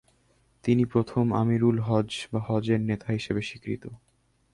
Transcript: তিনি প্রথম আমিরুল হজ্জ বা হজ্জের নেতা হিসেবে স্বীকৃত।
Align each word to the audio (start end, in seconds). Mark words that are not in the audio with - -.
তিনি 0.63 0.83
প্রথম 0.85 1.25
আমিরুল 1.33 1.77
হজ্জ 1.79 2.11
বা 2.31 2.39
হজ্জের 2.47 2.81
নেতা 2.81 3.07
হিসেবে 3.11 3.41
স্বীকৃত। 3.41 3.83